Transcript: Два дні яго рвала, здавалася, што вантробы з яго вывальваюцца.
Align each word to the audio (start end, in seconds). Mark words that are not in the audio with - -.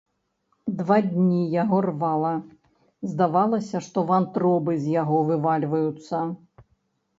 Два 0.77 0.95
дні 1.09 1.41
яго 1.55 1.81
рвала, 1.87 2.31
здавалася, 3.13 3.83
што 3.91 4.07
вантробы 4.11 4.73
з 4.87 4.97
яго 5.01 5.23
вывальваюцца. 5.31 6.27